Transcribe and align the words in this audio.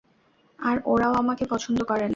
আর 0.59 0.77
ওরাও 0.85 1.13
আমাকে 1.13 1.43
পছন্দ 1.45 1.77
করেনা। 1.83 2.09